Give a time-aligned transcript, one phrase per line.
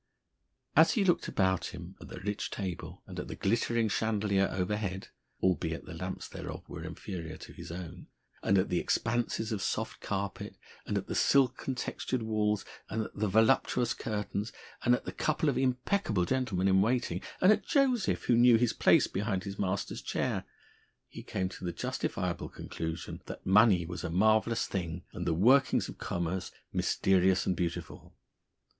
[0.75, 5.09] As he looked about him, at the rich table, and at the glittering chandelier overhead
[5.43, 8.07] (albeit the lamps thereof were inferior to his own),
[8.41, 13.15] and at the expanses of soft carpet, and at the silken textured walls, and at
[13.15, 14.51] the voluptuous curtains,
[14.83, 18.73] and at the couple of impeccable gentlemen in waiting, and at Joseph who knew his
[18.73, 20.45] place behind his master's chair,
[21.09, 25.87] he came to the justifiable conclusion that money was a marvellous thing, and the workings
[25.87, 28.15] of commerce mysterious and beautiful.